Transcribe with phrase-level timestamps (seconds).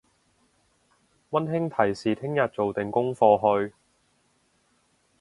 [1.29, 3.75] 溫馨提示聽日做定功課去！